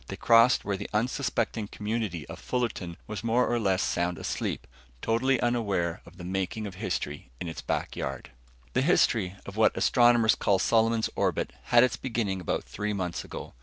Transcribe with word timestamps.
They 0.07 0.15
crossed 0.15 0.65
where 0.65 0.77
the 0.77 0.89
unsuspecting 0.93 1.67
community 1.67 2.25
of 2.25 2.39
Fullerton 2.39 2.97
was 3.05 3.23
more 3.23 3.47
or 3.47 3.59
less 3.59 3.83
sound 3.83 4.17
asleep, 4.17 4.65
totally 4.99 5.39
unaware 5.39 6.01
of 6.07 6.17
the 6.17 6.23
making 6.23 6.65
of 6.65 6.73
history 6.73 7.29
in 7.39 7.47
its 7.47 7.61
back 7.61 7.95
yard. 7.95 8.31
The 8.73 8.81
history 8.81 9.35
of 9.45 9.57
what 9.57 9.77
astronomers 9.77 10.33
call 10.33 10.57
Solomon's 10.57 11.11
Orbit 11.15 11.53
had 11.65 11.83
its 11.83 11.97
beginning 11.97 12.41
about 12.41 12.63
three 12.63 12.93
months 12.93 13.23
ago. 13.23 13.53